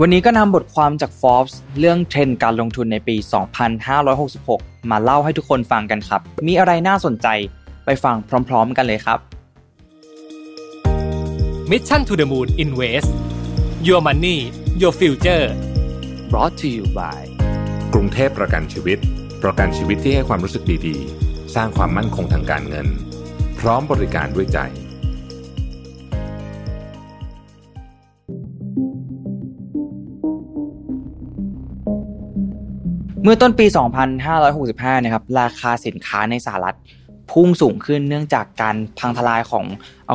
[0.00, 3.16] วันนี้ก็นำบทความจาก Forbes เรื่องเทรนด์การลงทุนในปี
[4.02, 7.26] 2566 มาเล่าให้ทุกคนฟังกันครับ มีอะไรน่าสนใจ
[7.84, 8.16] ไปฟัง
[8.48, 9.18] พร้อม ๆ กันเลยครับ
[11.70, 13.10] Mission to the Moon Invest
[13.86, 14.38] Your Money
[14.80, 15.46] Your Future
[16.30, 17.20] brought to you by
[17.94, 18.98] กรุงเทพประกันชีวิต
[19.42, 22.88] ประกันชีวิตที่ให้ความรู้สึกดีๆ สร้างความมั่นคงทางการเงิน
[23.58, 24.60] พร้อมบริการด้วยใจ
[33.28, 33.66] มื่อต้นปี
[34.34, 36.76] 2565 นะครับราคาสินค้าในสหรัฐ
[37.32, 39.64] พุ่งสูงขึ้นเนื่องจากการพังทลายของ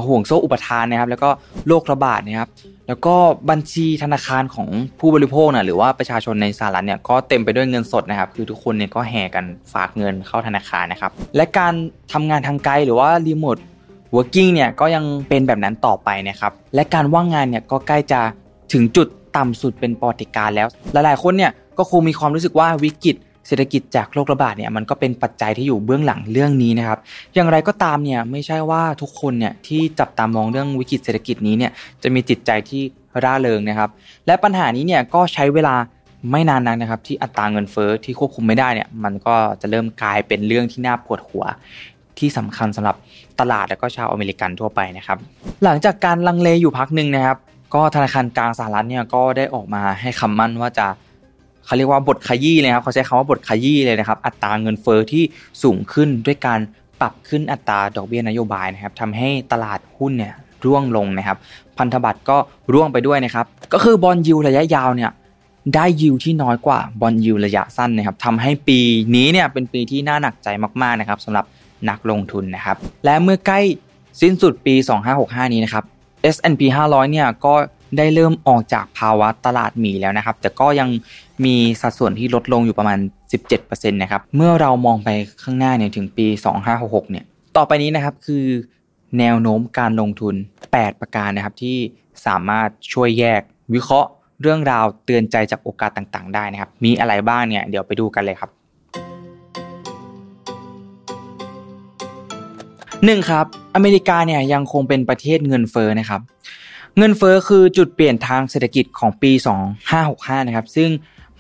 [0.08, 1.30] ห่วงโซ่อุปทานนะครับ แล้วก็
[1.68, 2.50] โรคระบาดนะครับ
[2.88, 3.16] แล้วก็
[3.50, 4.68] บัญชีธนาคารของ
[5.00, 11.74] ผู้บริโภคนะหรือว่าประชาชนในสหรัฐเนี่ยก็เต็มไปด้วยเงินสดนะครับ คือทุกคนเนี่ยก็แห่กันฝากเงินเข้าธนาคารนะครับ และการ
[12.14, 13.58] ทำงานทางไกลหรือว่า remote
[14.16, 18.22] working เนี่ยก็ยังเป็นแบบนั้นต่อไปนะครับ และการว่างงานเนี่ยก็ใกล้จะ
[18.74, 19.08] ถึงจุด
[19.38, 23.16] ต่ำสุดเป็นปอติการแล้ว หลายๆคนเนี่ย ก็คงมีความรู้สึกว่าวิกฤต
[23.48, 27.00] เศรษฐกิจจากโรคระบาดเนี่ยมันก็เป็นปัจจัยที่อยู่เบื้องหลังเรื่องนี้นะครับ
[27.34, 31.72] อย่างไรก็ตามเนี่ยไม่ใช่ว่าทุกคนเนี่ยที่จับตามองเรื่องวิกฤตเศรษฐกิจนี้เนี่ย
[32.04, 32.82] จะมีจิตใจที่
[33.24, 33.90] ร่าเริงนะครับ
[34.28, 35.76] และปัญหานี้เนี่ยก็ใช้เวลา
[36.32, 41.46] ไม่นานนักนะครับ ที่อัตราเงินเฟ้อที่ควบคุมไม่ได้เนี่ยมันก็จะเริ่มกลายเป็นเรื่องที่น่าปวดหัว
[42.20, 42.96] ที่สำคัญสำหรับ
[43.40, 45.18] ตลาดและก็ชาวอเมริกันทั่วไปนะครับ
[45.64, 47.38] หลังจากการลังเลอยู่พักหนึ่งนะครับ
[47.76, 50.88] ก็ธนาคารกลางสหรัฐเนี่ยก็ได้ออกมาให้คำมั่นว่าจะ
[51.72, 55.24] เขาเรียกว่าบทขยี้เลยครับเขาใช้คำว่าบทขยี้เลยนะครับ อัตราเงินเฟอ้อที่
[55.64, 56.60] สูงขึ้นด้วยการ
[57.02, 60.34] ปรับขึ้นอัตราดอกเบี้ยนโยบายนะครับทำให้ตลาดหุ้นเนี่ย
[60.66, 61.38] ร่วงลงนะครับ
[61.78, 62.38] พันธบัตรก็
[62.74, 65.12] ร่วงไปด้วยนะครับ ก็คือบอลยูระยะยาวเนี่ย
[65.76, 68.80] ได้ยิวที่น้อยกว่าบอลยูระยะสั้นนะครับทำให้ปี
[69.16, 70.48] นี้เนี่ยเป็นปีที่น่าหนักใจ
[70.82, 71.46] มากๆนะครับสำหรับ
[71.90, 73.60] นักลงทุนนะครับ และเมื่อใกล้
[74.22, 74.76] สิ้นสุดปี
[75.14, 75.84] 2565 นี้นะครับ
[76.36, 77.54] S&P 500 เนี่ยก็
[77.98, 80.90] ได้เริ่มออกจากภาวะตลาดหมีแล้วนะครับ แต่ก็ยัง
[81.46, 83.00] มีสัดส่วนที่ลดลงอยู่ประมาณ
[83.50, 85.10] 17%นะครับเมื่อเรามองไป
[85.44, 86.28] ข้างหน้าเนี่ยถึงปี
[86.70, 87.26] 2566เนี่ย
[87.58, 88.46] ต่อไปนี้นะครับคือ
[89.20, 90.36] แนวโน้มการลงทุน
[90.68, 91.78] 8 ประการนะครับที่
[92.26, 93.42] สามารถช่วยแยก
[93.74, 94.10] วิเคราะห์
[94.42, 98.50] เรื่องราวเตือนใจจากโอกาสต่างๆ ได้นะครับ มีอะไรบ้างเนี่ยเดี๋ยวไปดูกันเลยครับ
[103.06, 103.46] หนึ่งครับ
[103.76, 106.22] อเมริกาเนี่ยยังคงเป็นประเทศเงินเฟ้อนะครับ
[106.98, 109.32] เงินเฟอ้อคือจุดเปลี่ยนทางเศรษฐกิจของปี
[109.90, 110.90] 2565 นะครับ ซึ่ง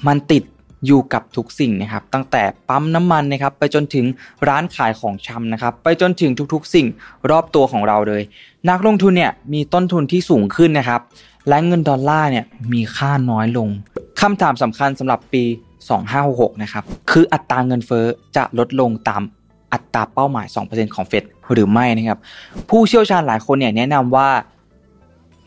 [0.07, 0.43] มันติด
[0.85, 4.05] อยู่กับทุกสิ่งนะครับ ตั้งแต่ปั๊มน้ำมันนะครับไปจนถึง
[4.47, 6.87] ร้านขายของชำนะครับ ไปจนถึงทุกๆ สิ่ง
[7.29, 8.21] รอบตัวของเราเลย
[8.69, 11.01] นักลงทุนเนี่ยมีต้นทุนที่สูงขึ้นนะครับ
[11.49, 13.69] และเงินดอลลาร์เนี่ยมีค่าน้อยลง
[14.21, 15.43] คำถามสำคัญสำหรับปี
[16.03, 19.21] 2566 นะครับ คืออัตราเงินเฟอ้อจะลดลงตาม
[19.73, 21.23] อัตราเป้าหมาย 2%ของเฟด
[21.53, 22.19] หรือไม่นะครับ
[22.69, 24.29] ผู้เชี่ยวชาญหลายคนเนี่ยแนะนำว่า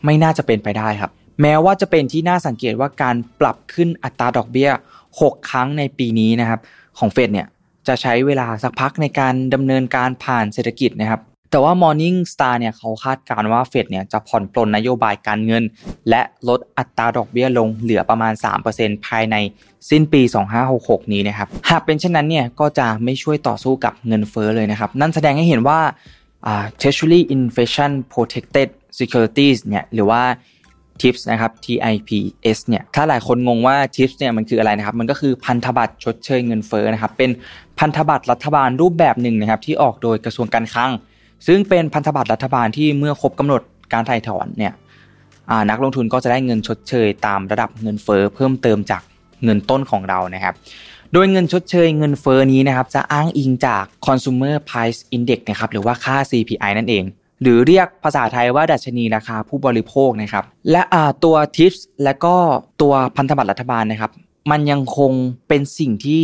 [0.05, 1.11] ไม่น่าจะเป็นไปได้ครับ
[1.41, 4.69] แม้ว่าจะเป็นที่น่าสังเกตว่าการปรับขึ้นอัตราดอกเบี้ย
[5.11, 6.59] 6 ครั้งในปีนี้นะครับ
[6.99, 7.47] ของเฟดเนี่ย
[7.87, 11.21] จะใช้เวลาสักพักในการดำเนินการผ่านเศรษฐกิจนะครับ
[11.51, 15.63] แต่ว่า Morning Star เนี่ยเขาคาดการณ์ว่าเฟดเนี่ยจะผ่อนปลนนโยบายการเงิน
[16.09, 18.33] และลดอัตราดอกเบี้ยลงเหลือประมาณ
[18.69, 19.35] 3%ภายใน
[19.89, 20.21] สิ้นปี
[20.67, 25.79] 2566 นี้นะครับ หากเป็นเช่นนั้นเนี่ยก็จะไม่ช่วยต่อสู้กับเงินเฟ้อเลยนะครับ นั่นแสดงให้เห็นว่า
[26.79, 28.69] Treasury Inflation Protected
[28.99, 30.21] Securities เนี่ยหรือว่า
[31.01, 37.31] TIPS นะครับ TIPS เนี่ยถ้าหลายคนงงว่า TIPS เนี่ยมันคืออะไรนะครับ มันก็คือพันธบัตรชดเชยเงินเฟ้อนะครับ เป็น
[37.79, 40.91] พันธบัตรรัฐบาลรูปแบบหนึ่งนะครับ ที่ออกโดยกระทรวงการคลัง
[41.47, 43.61] ซึ่งเป็นพันธบัตรรัฐบาลที่เมื่อครบกำหนด
[43.93, 44.73] การถ่ายถอนเนี่ย
[45.69, 49.01] นักลงทุนก็จะได้เงินชดเชยตามระดับเงินเฟ้อเพิ่มเติมจาก
[49.43, 50.53] เงินต้นของเรานะครับ
[51.13, 57.03] โดยเงินชดเชยเงินเฟ้อนี้นะครับ จะอ้างอิงจาก consumer price index นะครับหรือว่าค่า CPI นั่นเอง
[57.45, 60.81] หรือเรียกภาษาไทยว่าดัชนีราคาผู้บริโภคนะครับ และ
[61.23, 62.35] ตัวทิปส์และก็
[62.81, 64.11] ตัวพันธบัตรรัฐบาลนะครับ
[64.51, 65.11] มันยังคง
[65.47, 66.23] เป็นสิ่งที่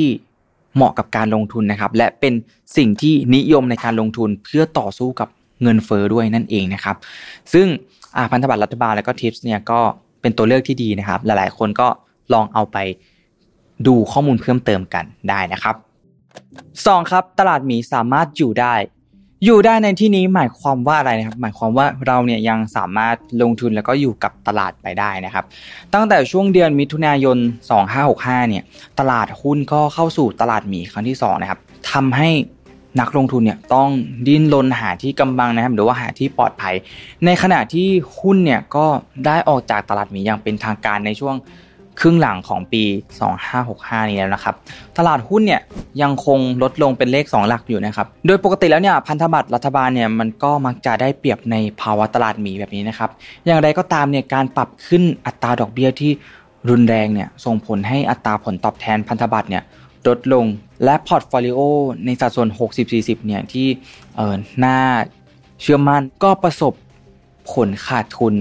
[0.75, 2.33] เหมาะกับการลงทุนนะครับ และเป็น
[2.77, 5.27] สิ่งที่นิยมในการลงทุนเพื่อต่อสู้กับ
[5.61, 6.95] เงินเฟอ้อด้วยนั่นเองนะครับ
[7.53, 7.67] ซึ่ง
[8.31, 9.79] พันธบัตรรัฐบาลและก็ทิปส์เนี่ยก็
[10.22, 11.87] เป็นตัวเลือกที่ดีนะครับ หลายๆ คนก็
[12.34, 12.78] ลองเอาไป
[13.87, 15.75] ดูข้อมูลเพิ่มเติมกันได้นะครับ
[16.43, 17.11] 2.
[17.11, 18.73] ครับ ตลาดหมีสามารถอยู่ได้
[19.46, 25.46] อยู่ได้ในที่นี้หมายความว่าอะไรนะครับ หมายความว่าเราเนี่ยยังสามารถลงทุนแล้วก็อยู่กับตลาดไปได้นะครับ
[25.93, 27.38] ตั้งแต่ช่วงเดือนมิถุนายน
[27.93, 28.64] 2565 เนี่ย
[28.99, 31.59] ตลาดหุ้นก็เข้าสู่ตลาดหมีครั้งที่2นะครับ
[31.91, 32.29] ทำให้
[32.99, 33.90] นักลงทุนเนี่ยต้อง
[34.28, 36.76] ดิ้นรนหาที่กำบังนะครับหรือว่าหาที่ปลอดภัย
[37.26, 37.87] ในขณะที่
[38.20, 38.85] หุ้นเนี่ยก็
[39.26, 41.35] ได้ออกจากตลาดหมีอย่างเป็นทางการในช่วง
[42.01, 42.83] ครึ่งหลังของปี
[43.47, 44.55] 2565 นี้แล้วนะครับ
[44.97, 45.61] ตลาดหุ้นเนี่ย
[46.01, 53.09] ยังคงลดลงเป็นเลข 2 หลักอยู่นะครับ โดยปกติแล้วเนี่ยพันธบัตรรัฐบาลเนี่ยมันก็มักจะได้เปรียบในภาวะตลาดหมีแบบนี้นะครับ
[53.45, 56.11] อย่างไรก็ตามเนี่ยการปรับขึ้นอัตราดอกเบี้ยที่
[56.69, 59.63] รุนแรงเนี่ยส่งผลให้อัตราผลตอบแทนพันธบัตรเนี่ย
[60.07, 60.45] ลดลง
[60.83, 61.59] และพอร์ตโฟลิโอ
[62.05, 62.49] ในสัดส่วน
[62.87, 63.67] 60-40 เนี่ยที่
[64.15, 64.77] เออน่า
[65.61, 66.73] เชื่อมั่นก็ประสบ
[67.51, 68.33] ผลขาดทุน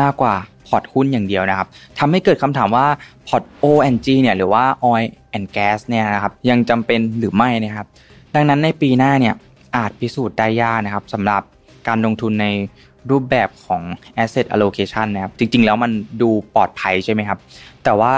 [0.00, 0.36] มากกว่า
[0.70, 1.68] พอร์ตหุ้นอย่างเดียวนะครับ
[1.98, 2.86] ทำให้เกิดคำถามว่า
[3.28, 7.86] พอร์ต O&G เนี่ยหรือว่า Oil and Gas เนี่ยนะครับยังจำเป็นหรือไม่นะครับ
[8.34, 9.34] ดังนั้นในปีหน้าเนี่ย
[9.76, 11.42] อาจพิสูจน์ได้ยากนะครับสำหรับ
[11.88, 12.46] การลงทุนใน
[13.10, 13.82] รูปแบบของ
[14.22, 15.90] asset allocation นะครับ จริง ๆ แล้วมัน
[16.22, 17.38] ดูปลอดภัยใช่ไหมครับ
[17.84, 18.14] แต่ว่า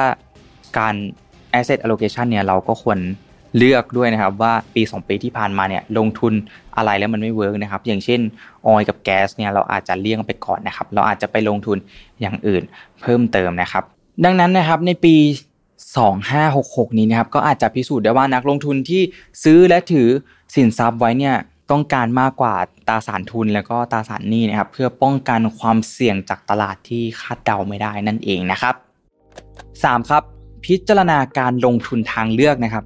[0.79, 0.95] การ
[1.59, 2.99] asset allocation เนี่ยเราก็ควร
[3.57, 6.33] เลือกด้วยนะครับว่าปี2ปีที่ผ่านมาเนี่ยลงทุน
[6.77, 8.21] อะไรแล้วมันไม่ work นะครับ อย่างเช่น
[8.67, 11.79] ออยกับแก๊สเนี่ยเราอาจจะเลี่ยงไปก่อนนะครับ เราอาจจะไปลงทุน
[12.21, 12.63] อย่างอื่น
[13.03, 13.85] เพิ่มเติมนะครับ
[14.25, 15.17] ดังนั้นนะครับในปี
[16.07, 19.03] 2566 นี้นะครับก็อาจจะพิสูจน์ได้ว่านักลงทุนที่
[19.45, 20.09] ซื้อและถือ
[20.55, 21.37] สินทรัพย์ไว้เนี่ย
[21.71, 22.55] ต้องการมากกว่า
[22.89, 28.75] ตราสารทุนแล้วก็ตราสารหนี้นะครับ เพื่อป้องกันความเสี่ยงจากตลาดที่คาดเดาไม่ได้นั่นเองนะครับ
[29.43, 30.11] 3.
[30.11, 30.23] ครับ
[30.65, 32.85] พิจารณาการลงทุนทางเลือกนะครับ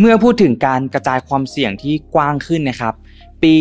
[0.00, 2.94] เมื่อพูดถึงการกระจายความเสี่ยงที่กว้างขึ้นนะครับ
[3.42, 3.54] ปี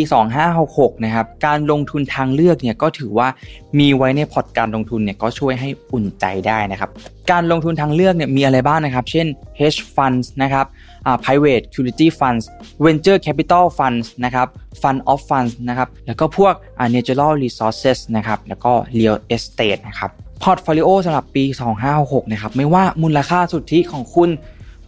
[0.50, 3.28] 2566 นะครับ การลงทุนทางเลือกเนี่ยก็ถือว่า
[3.80, 6.90] มีไว้ในพอร์ตการลงทุนเนี่ยก็ช่วยให้อุ่นใจได้นะครับ
[7.32, 9.28] การลงทุนทางเลือกเนี่ยมีอะไรบ้างนะครับ เช่น
[9.60, 10.66] hedge funds นะครับ
[11.24, 12.44] private equity funds
[12.86, 14.48] venture capital funds นะครับ
[14.82, 16.54] fund of funds นะครับ แล้วก็พวก
[16.96, 20.10] natural resources นะครับ แล้วก็ real estate นะครับ
[20.44, 21.44] พอร์ตโฟลิโอสำหรับปี
[21.88, 24.32] 2566 นะครับ ไม่ว่ามูลค่าสุทธิของคุณ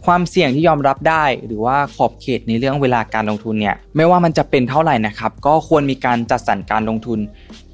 [0.06, 7.18] ความเสี่ยงที่ยอมรับได้ หรือว่าขอบเขตในเรื่องเวลาการลงทุนเนี่ยไม่ว่ามันจะเป็นเท่าไหร่นะครับก็ควรมีการจัดสรรการลงทุน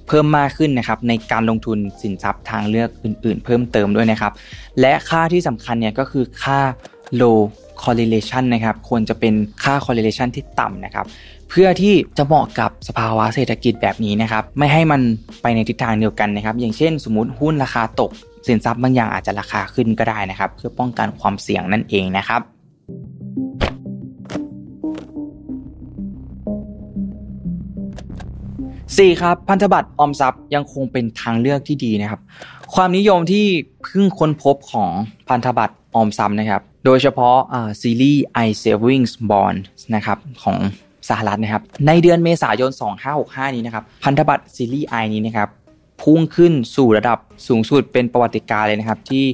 [0.08, 4.32] เพิ่มมากขึ้นนะครับในการลงทุนสินทรัพย์ทางเลือกอื่น ๆ เพิ่มเติมด้วยนะครับ
[4.80, 6.60] และค่าที่สำคัญเนี่ยก็คือค่า
[7.20, 7.38] low
[7.82, 9.34] correlation นะครับควรจะเป็น
[9.64, 11.06] ค่า correlation ที่ต่ำนะครับ
[11.50, 15.00] เพื่อที่จะเหมาะกับสภาวะเศรษฐกิจแบบนี้นะครับ ไม่ให้มัน
[15.42, 18.10] ไปในทิศทางเดียวกันนะครับ อย่างเช่น สมมติหุ้นราคาตก
[18.46, 22.42] สินทรัพย์บางอย่างอาจจะราคาขึ้นก็ได้นะครับ เพื่อป้องกันความเสี่ยงนั่นเองนะครับ
[28.96, 29.22] 4.
[29.22, 32.20] ครับพันธบัตรออมทรัพย์ยังคงเป็นทางเลือกที่ดีนะครับ
[32.74, 33.46] ความนิยมที่
[33.84, 34.90] เพิ่งค้นพบของ
[35.28, 37.36] พันธบัตรออมทรัพย์นะครับ โดยเฉพาะ
[37.82, 39.60] ซีรีส์ i savings bond
[39.94, 40.56] นะครับของ
[41.08, 42.70] สหรัฐนะครับในเดือนเมษายน
[43.12, 45.48] 2565 นี้นะครับพันธบัตรซีรีส์ I นี้นะครับ
[46.02, 49.24] พุ่งขึ้นสู่ระดับสูงสุดเป็นประวัติการเลยนะครับที่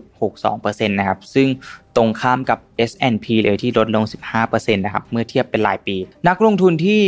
[0.00, 1.48] 9.62%นะครับ ซึ่ง
[1.96, 2.58] ตรงข้ามกับ
[2.90, 4.04] S&P เลยที่ลดลง
[4.38, 5.96] 15%นะครับ เมื่อเทียบเป็นรายปี
[6.28, 7.00] นักลงทุนที่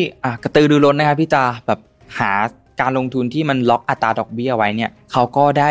[0.43, 1.81] กระตือรือร้นนะครับที่จะแบบ
[2.19, 2.33] หา
[2.81, 5.71] การลงทุนที่มันล็อกอัตราดอกเบี้ยไว้เนี่ยเขาก็ได้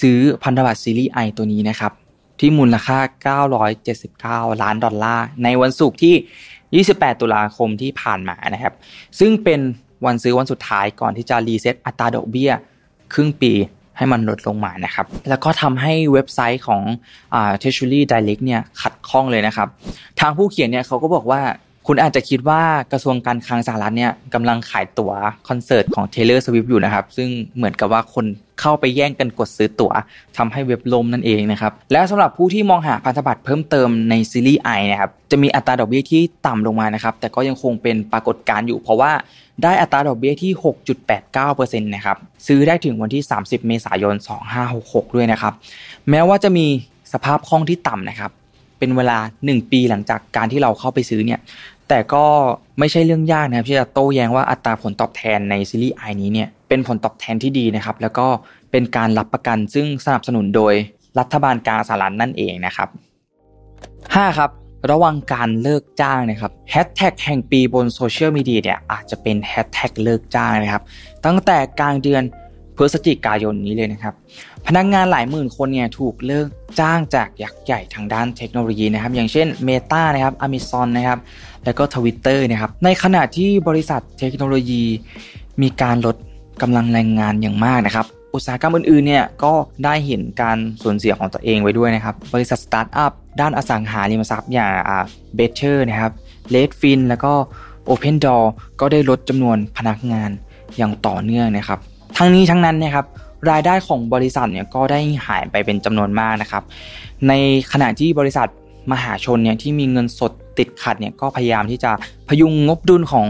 [0.00, 1.92] ซื้อพันธบัตรซีรีส์ I ตัวนี้นะครับ
[2.40, 2.98] ที่มูลค่า
[3.80, 8.74] 979 ล้านดอลลาร์ ในวันศุกร์ที่ 28 ตุลาคมที่ผ่านมานะครับ
[9.18, 9.60] ซึ่งเป็น
[10.06, 12.50] วันซื้อวันสุดท้ายก่อนที่จะรีเซ็ตอัตราดอกเบี้ย
[13.12, 13.52] ครึ่งปี
[13.96, 16.82] ให้มันลดลงมานะครับ แล้วก็ทำให้เว็บไซต์ของ
[17.60, 19.68] Treasury Direct เนี่ยขัดข้องเลยนะครับ
[20.20, 21.40] ทางผู้เขียนเนี่ยเขาก็บอกว่า
[21.90, 22.62] คุณอาจจะคิดว่า
[22.92, 25.12] กระทรวงการคลังสหรัฐเนี่ยกำลังขายตั๋ว
[25.48, 28.24] คอนเสิร์ตของ Taylor Swift อยู่นะครับ ซึ่งเหมือนกับว่าคน
[28.60, 29.92] เข้าไปแย่งกันกดซื้อตั๋ว
[30.36, 39.12] ทำให้เว็บล่มนั่นเองนะครับ และสำหรับผู้ที่มองหาพันธบัตรเพิ่มเติมในซีรีส์ I นะครับ จะมีอัตราดอกเบี้ยที่ต่ำลงมานะครับ แต่ก็ยังคงเป็นปรากฏการณ์อยู่ เพราะว่า
[39.62, 40.52] ได้อัตราดอกเบี้ยที่
[41.16, 44.14] 6.89%นะครับ ซื้อได้ถึงวันที่ 30 เมษายน
[44.66, 45.52] 2566 ด้วยนะครับ
[46.10, 46.66] แม้ว่าจะมี
[47.12, 48.32] สภาพคล่องที่ต่ำนะครับ
[48.80, 51.40] เป็นเวลา 1 ปีหลังจากการที่เราเข้าไปซื้อเนี่ย
[51.88, 52.26] แต่ก็
[52.78, 58.26] ไม่ใช่เรื่องยากนะครับที่จะโต้แย้งว่าอัตราผลตอบแทนในซีรีส์ I นี้เนี่ยเป็นผลตอบแทนที่ดีนะครับ แล้วก็
[58.70, 60.74] เป็นการรับประกันซึ่งสนับสนุนโดย
[61.18, 62.88] รัฐบาลกลางสหรัฐนั่นเองนะครับ
[63.64, 64.38] 5.
[64.38, 64.50] ครับ
[64.90, 70.82] ระวังการเลิกจ้างนะครับแฮชแท็กแห่งปีบนโซเชียลมีเดียเนี่ยอาจจะเป็นแฮชแท็กเลิกจ้างนะครับ
[71.26, 72.22] ตั้งแต่กลางเดือน
[72.76, 74.14] พฤศจิกายนนี้เลยนะครับ
[74.68, 76.46] พนักงานหลายหมื่นคนเนี่ยถูกเลิก
[76.80, 81.18] จ้างจากยักษ์ใหญ่ทางด้านเทคโนโลยีนะครับ อย่างเช่น Meta นะครับ Amazon นะครับ
[81.64, 84.82] แล้วก็ Twitter นะครับ ในขณะที่บริษัทเทคโนโลยี
[85.62, 86.16] มีการลด
[86.62, 89.52] กำลังแรงงานอย่างมากนะครับ อุตสาหกรรมอื่นๆเนี่ยก็
[89.84, 94.72] ได้เห็นการสูญเสียของตัวเองไว้ด้วยนะครับ บริษัทสตาร์ทอัพด้านอสังหาริมทรัพย์อย่าง
[95.34, 96.12] Better นะครับ
[96.50, 97.32] Redfin แล้วก็
[97.88, 98.44] Open Door
[98.80, 100.30] ก็ได้ลดจำนวนพนักงาน
[100.76, 101.78] อย่างต่อเนื่องนะครับ
[102.16, 103.06] ทั้งนี้ทั้งนั้นนะครับ
[103.50, 106.62] รายได้ของบริษัทเนี่ยก็ได้หายไปเป็นจำนวนมากนะครับ
[107.28, 107.32] ใน
[107.72, 108.48] ขณะที่บริษัท
[108.92, 111.92] มหาชนเนี่ยที่มีเงินสดติดขัดเนี่ยก็พยายามที่จะ
[112.28, 113.26] พยุงงบดุลของ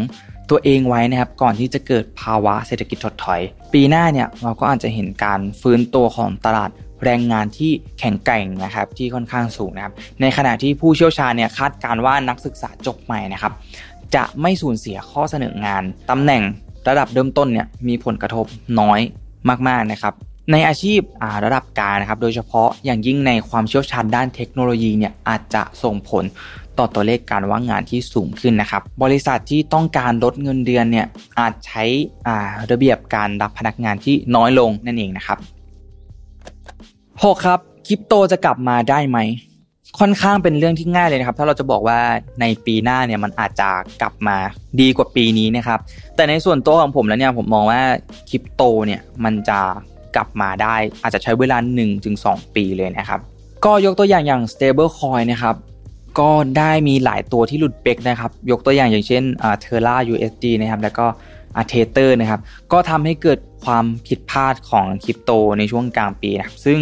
[0.50, 3.40] ตัวเองไว้นะครับก่อนที่จะเกิดภาวะเศรษฐกิจถดถอย
[3.72, 6.70] ปีหน้าเนี่ยเราก็อาจจะเห็นการฟื้นตัวของตลาด
[7.04, 13.52] แรงงานที่แข็งแกร่งนะครับที่ค่อนข้างสูงนะครับ ในขณะที่ผู้เชี่ยวชาญเนี่ยคาดการว่านักศึกษาจบใหม่นะครับ
[14.14, 16.42] จะไม่สูญเสียข้อเสนองานตำแหน่ง
[16.88, 18.46] ระดับเริ่มต้นเนี่ยมีผลกระทบ
[18.80, 19.00] น้อย
[19.68, 20.14] มากๆนะครับ
[20.52, 21.00] ในอาชีพ
[21.44, 26.24] ระดับกลางนะครับโดยเฉพาะอย่างยิ่งในความเชี่ยวชาญด้านเทคโนโลยีเนี่ยอาจจะส่งผล
[26.78, 31.06] ต่อตัวเลขการว่างงานที่สูงขึ้นนะครับ บริษัทที่ต้องการลดเงินเดือนเนี่ย
[31.38, 31.84] อาจใช้
[32.70, 35.38] ระเบียบการรับพนักงานที่น้อยลงนั่นเองนะครับ
[36.72, 39.18] 6 ครับคริปโตจะกลับมาได้ไหม
[39.98, 41.98] ค่อนข้างเป็นเรื่องที่ง่ายเลยนะครับ ถ้าเราจะบอกว่า
[42.40, 43.68] ในปีหน้าเนี่ยมันอาจจะ
[44.02, 44.36] กลับมา
[44.80, 45.80] ดีกว่าปีนี้นะครับ
[46.16, 47.80] แต่ในส่วนตัวของผมแล้วเนี่ยผมมองว่า
[48.28, 49.60] คริปโตเนี่ยมันจะ
[50.16, 51.58] กลับมาได้อาจจะใช้เวลา
[52.06, 53.20] 1-2 ปีเลยนะครับ
[53.64, 55.56] ก็ยกตัวอย่างอย่าง stable coin นะครับ
[56.20, 59.22] ก็ได้มีหลายตัวที่หลุด peg นะครับ ยกตัวอย่างอย่างเช่น
[59.60, 61.06] เทอร่า USD นะครับ แล้วก็
[61.56, 62.40] อา Tether นะครับ
[62.72, 66.78] ก็ทำให้เกิดความผิดพลาดของคริปโตในช่วงกลางปีนะครับ ซึ่ง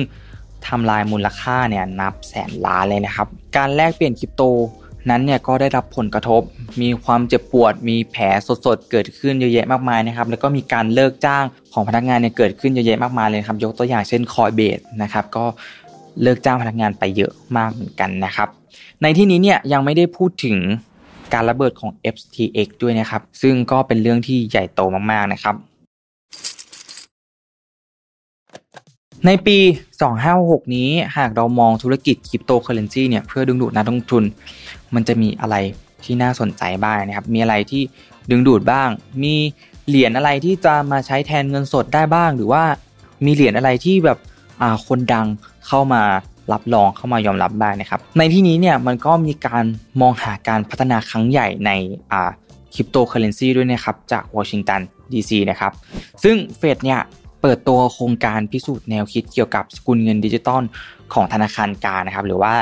[0.66, 4.42] ทำลายมูลค่าเนี่ยนับแสนล้านเลยนะครับ การแลกเปลี่ยนคริปโต
[5.11, 6.42] นั้นเนี่ยก็ได้รับผลกระทบ
[6.82, 8.25] มีความเจ็บปวด มีแผล
[8.66, 15.44] สดๆ เกิดขึ้นเยอะแยะมากมายนะครับ แล้วก็มีการเลิกจ้างของพนักงานเนี่ยเกิดขึ้นเยอะแยะมากมายเลยครับ ยกตัวอย่างเช่นคอยเบสนะครับ ก็
[16.23, 18.49] เลิกจ้างพนักงานไปเยอะมากเหมือนกันนะครับ
[19.02, 20.58] ในที่นี้เนี่ยยังไม่ได้พูดถึง
[21.35, 24.80] การระเบิดของ FTX ด้วยนะครับ ซึ่งก็เป็นเรื่องที่ใหญ่โต
[25.11, 25.54] มากๆนะครับ
[29.26, 29.59] ในปี
[30.16, 34.25] 2566 นี้หากเรามองธุรกิจคริปโตเคอเรนซีเนี่ยเพื่อดึงดูดนักลงทุน
[34.95, 35.56] มันจะมีอะไร
[36.04, 37.83] ที่น่าสนใจบ้างนะครับ มีอะไรที่
[38.30, 38.88] ดึงดูดบ้าง
[39.23, 39.35] มี
[39.88, 42.62] เหรียญอะไรที่จะมาใช้แทนเงินสดได้บ้าง หรือว่า
[43.25, 44.18] มีเหรียญอะไรที่แบบ
[44.61, 45.26] อาคนดัง
[45.66, 46.02] เข้ามา
[46.52, 49.64] รับรองเข้ามายอมรับบ้างนะครับ ในที่นี้เนี่ยมันก็มีการ
[50.00, 51.71] มองหาการพัฒนาครั้งใหญ่ใน
[52.12, 52.23] อา
[52.75, 54.80] คริปโตเคอเรนซีด้วยนะครับจากวอชิงตัน
[55.12, 55.73] ดีซีนะครับ
[56.23, 57.00] ซึ่งเฟดเนี่ย
[57.48, 60.62] เปิดตัวโครงการพิสูจน์แนวคิดเกี่ยวกับสกุลเงินดิจิตอล
[61.14, 62.54] ของธนาคารกลางนะครับ หรือว่า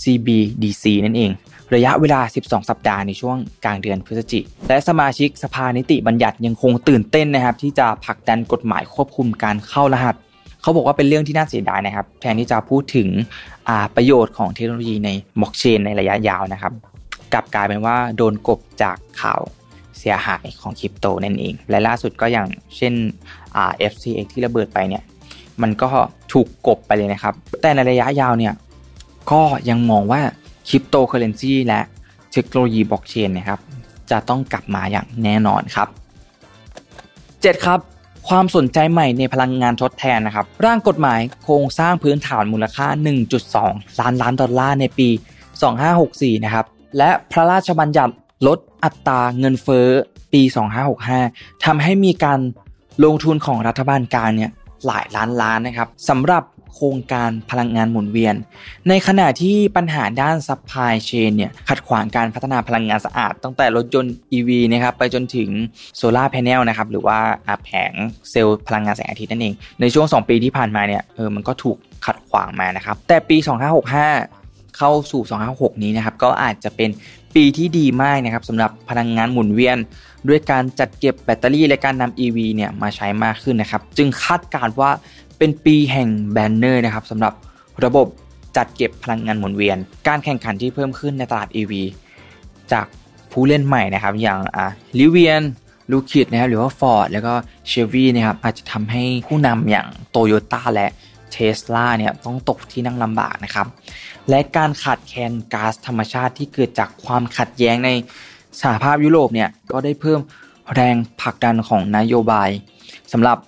[0.00, 1.30] CBDC นั่นเอง
[1.74, 10.14] ระยะเวลา 12 สัปดาห์ในช่วงกลางเดือนพฤศจิกและสมาชิกสภานิติบัญญัติยังคงตื่นเต้นนะครับ ที่จะผลักดันกฎหมายควบคุมการเข้ารหัส
[10.62, 13.08] เขาบอกว่าเป็นเรื่องที่น่าเสียดายนะครับ แทนที่จะพูดถึง
[13.96, 15.10] ประโยชน์ของเทคโนโลยีใน
[15.40, 16.72] บล็อกเชนในระยะยาวนะครับ
[17.32, 19.40] กลับกลายเป็นว่าโดนกลบจากข่าว
[19.98, 22.94] เสียหายของคริปโตนั่นเอง และล่าสุดก็อย่างเช่น
[23.92, 25.02] FTX ที่ระเบิดไปเนี่ย
[25.62, 25.90] มันก็
[26.32, 28.54] ถูกกลบไปเลยนะครับ แต่ในระยะยาวเนี่ย
[29.32, 30.20] ก็ยังมองว่า
[30.68, 31.80] คริปโตเคอเรนซีและ
[32.32, 33.60] เทคโนโลยีบล็อกเชนนะครับ
[34.10, 35.88] จะต้องกลับมาอย่างแน่นอนครับ
[37.02, 37.80] 7 ครับ
[38.28, 42.86] ความสนใจใหม่ในพลังงานทดแทนนะครับ ร่างกฎหมายโครงสร้างพื้นฐานมูลค่า
[43.44, 45.08] 1.2 ล้านล้านดอลลาร์ในปี
[45.76, 46.66] 2564 นะครับ
[46.98, 48.14] และพระราชบัญญัติ
[48.46, 49.86] ลดอัตราเงินเฟ้อ
[50.32, 50.42] ปี
[51.04, 52.40] 2565ทำให้มีการ
[53.04, 54.50] ลงทุนของรัฐบาลกลางเนี่ย
[54.86, 58.34] หลายล้านล้านนะครับสำหรับโครงการพลังงานหมุนเวียน
[58.88, 65.50] ในขณะที่ปัญหาด้าน supply chain เนี่ยขัดขวางการพัฒนาพลังงานสะอาด ตั้งแต่รถยนต์ EV นะครับไปจนถึง
[65.96, 67.18] โซลาร์แผงนะครับหรือว่า
[67.64, 67.92] แผง
[68.30, 71.76] เซลล์พลังงานแสงอาทิตย์นั่นเอง ในช่วง 2 ปีที่ผ่านมาเนี่ยเออมันก็ถูก
[72.06, 76.90] ขัดขวางมานะครับแต่ปี 2565 เข้าสู่ 2566 นี้นะครับก็อาจจะเป็น
[77.34, 79.76] ปีที่ดีมากนะครับสำหรับพลังงานหมุนเวียน
[80.28, 84.90] ด้วยการจัดเก็บแบตเตอรี่และการนำ EV เนี่ยมาใช้มากขึ้นนะครับ จึงคาดการณ์ว่า
[85.38, 87.32] เป็นปีแห่ง banner นะครับสำหรับ
[87.84, 88.06] ระบบ
[88.56, 89.76] จัดเก็บพลังงานหมุนเวียน
[90.08, 91.72] การแข่งขันที่เพิ่มขึ้นในตลาด EV
[92.72, 92.86] จาก
[93.32, 94.66] ผู้เล่นใหม่นะครับ อย่างอ่า
[94.98, 95.42] ลิเวียน
[95.90, 97.32] ลูคิดนะครับหรือว่า Ford แล้วก็
[97.68, 100.88] เชฟวีนะครับอาจจะทำให้ผู้นำอย่างโตโยต้าและ
[101.32, 103.66] เทสลาเนี่ยต้องตกที่นั่งลำบากนะครับ
[104.30, 107.90] และการขาดแคลนก๊าซธรรมชาติที่เกิดจากความขัดแย้งใน
[108.60, 110.20] สหภาพยุโรปเนี่ยก็ได้เพิ่ม
[110.74, 112.48] แรงผลักดันของนโยบาย
[113.12, 113.38] สำหรับ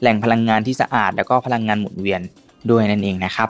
[0.00, 2.20] แหล่งพลังงานที่สะอาด แล้วก็พลังงานหมุนเวียน
[2.70, 3.48] ด้วยนั่นเองนะครับ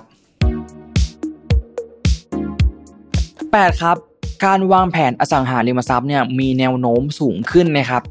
[3.14, 3.96] 8 ครับ
[4.44, 8.02] การวางแผนอสังหาริมทรัพย์เนี่ยมีแนวโน้มสูงขึ้นนะครับ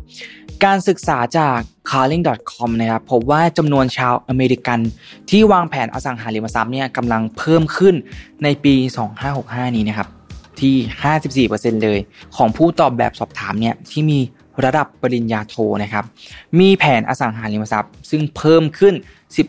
[0.66, 1.58] การศึกษาจาก
[1.90, 4.80] carling.com นะครับพบว่าจำนวนชาวอเมริกัน
[5.30, 7.96] ที่วางแผนอสังหาริมทรัพย์เนี่ยกำลังเพิ่มขึ้น
[8.44, 8.76] ในปี
[9.26, 10.08] 2565 นี้นะครับ
[10.60, 12.00] ที่ 54%เลย
[12.36, 14.20] ของผู้ตอบแบบสอบถามเนี่ยที่มี
[14.64, 16.06] ระดับปริญญาโทนะครับ
[16.60, 18.94] มีแผนอสังหาริมทรัพย์ ซึ่งเพิ่มขึ้น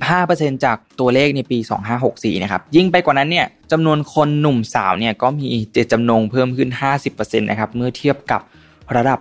[0.04, 1.58] 15%จากตัวเลขในปี
[2.00, 6.68] 2564 นะครับ ยิ่งไปกว่านั้นเนี่ยจำนวนคนหนุ่มสาวเนี่ยก็มีเจตจำนงเพิ่มขึ้น
[7.04, 8.40] 50%นะครับ เมื่อเทียบกับ
[8.96, 9.18] ระดับ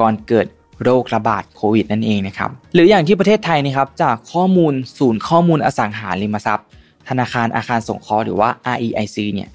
[0.00, 0.46] ก่อนเกิด
[0.84, 6.68] โรคระบาดโควิดนั่นเองนะครับหรืออย่างที่ประเทศไทยนะครับจากข้อมูลศูนย์ข้อมูลอสังหาริมทรัพย์
[7.08, 9.48] ธนาคารอาคารสงเคราะห์หรือว่า REIC เนี่ย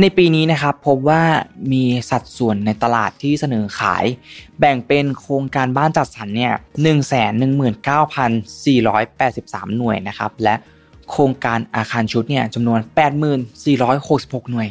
[0.00, 1.22] ในปีนี้นะครับพบว่า
[1.72, 4.04] มีสัดส่วนในตลาดที่เสนอขาย
[4.58, 8.30] แบ่งเป็นโครงการบ้านจัดสรรเนี่ยหนึ่งแสนหนึ่งหมื่นเก้าพัน
[8.64, 10.54] สี่ร้อยแปดสิบสามหน่วยนะครับและ
[11.10, 14.68] โครงการอาคารชุดเนี่ยจำนวนแปดหมื่นสี่ร้อยหกสิบหกหน่วย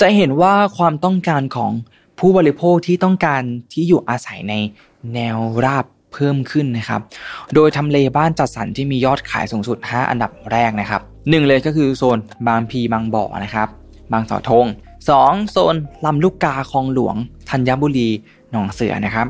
[0.00, 1.72] จะเห็นว่าความต้องการของ
[2.18, 4.54] ผู้บริโภคที่ต้องการที่อยู่อาศัยใน
[5.14, 7.00] แนวราบเพิ่มขึ้นนะครับ
[7.54, 12.18] โดยทำเลบ้านจัดสรรที่มียอดขายสูงสุด 5 อันดับแรกนะครับหนึ่งเลยก็คือโซน
[12.48, 13.68] บางพีบางบ่อนะครับ
[14.12, 14.66] บางสาธง
[15.08, 15.50] 2.
[15.50, 17.16] โซนลำลูกกาคลองหลวง
[17.50, 18.08] ธัญบุรี
[18.50, 19.26] หนองเสือนะครับ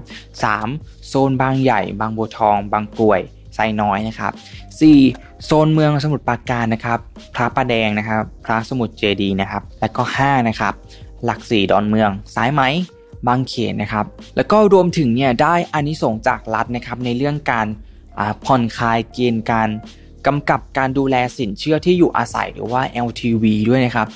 [0.52, 1.08] 3.
[1.08, 3.20] โซนบางใหญ่ บางบัวทอง บางกรวย
[3.54, 4.32] ไซน้อยนะครับ
[4.88, 5.44] 4.
[5.44, 6.98] โซนเมืองสมุทรปราการนะครับ
[7.34, 10.74] พระประแดงนะครับ พระสมุทรเจดีย์นะครับ และก็ 5 นะครับ
[11.24, 12.62] หลักสี่ดอนเมือง สายไหม
[13.28, 17.66] บางเขนนะครับ แล้วก็รวมถึงเนี่ยได้อานิสงส์จากรัฐนะครับในเรื่องการ
[18.44, 19.70] ผ่อนคลายเกณฑ์การ
[20.26, 24.06] กำกับการดูแลสินเชื่อที่อยู่อาศัยหรือว่า LTV ด้วยนะครับ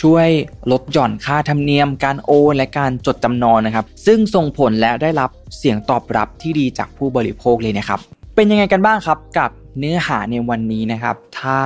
[0.00, 0.28] ช่วย
[0.72, 8.00] ลดหย่อนค่าธรรมเนียม การโอนและการจดจำนองนะครับ ซึ่งส่งผลและได้รับเสียงตอบรับที่ดีจากผู้บริโภคเลยนะครับ
[8.34, 11.58] เป็นยังไงกันบ้างครับกับเนื้อหาในวันนี้นะครับ ถ้า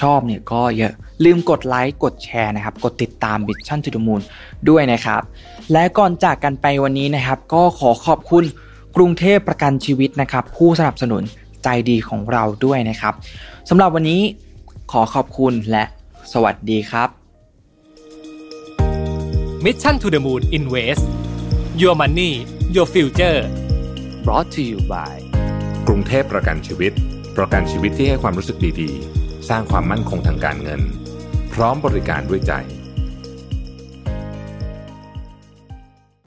[0.00, 0.90] ชอบเนี่ยก็อย่า
[1.24, 4.22] ลืมกดไลค์กดแชร์นะครับ กดติดตาม Mission to the Moon
[4.68, 5.22] ด้วยนะครับ
[5.72, 8.44] และก่อนจากกันไปวันนี้นะครับ ก็ขอขอบคุณ
[8.96, 11.22] กรุงเทพประกันชีวิตนะครับ ผู้สนับสนุน
[11.64, 13.14] ใจดีของเราด้วยนะครับ
[13.68, 14.20] สำหรับวันนี้
[14.92, 15.84] ขอขอบคุณและ
[16.32, 17.08] สวัสดีครับ
[19.64, 21.04] Mission to the Moon Invest
[21.80, 22.32] Your Money
[22.74, 23.38] Your Future
[24.24, 25.14] brought to you by
[25.86, 26.92] กรุงเทพประกันชีวิต
[27.36, 30.80] ประกันชีวิตที่ให้ความรู้สึกดีๆ สร้างความมั่นคงทางการเงิน
[31.52, 32.52] พร้อมบริการด้วยใจ